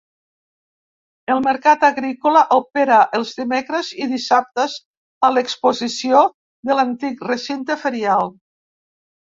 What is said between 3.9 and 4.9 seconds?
i dissabtes